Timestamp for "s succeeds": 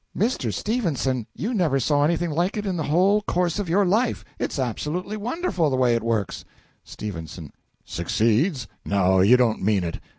6.83-8.67